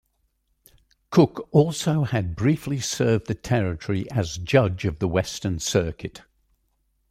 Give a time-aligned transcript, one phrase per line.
[1.11, 6.23] Cook also had briefly served the territory as judge of the western circuit.